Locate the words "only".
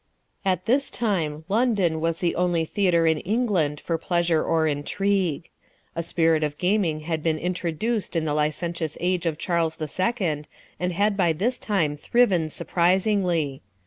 2.35-2.65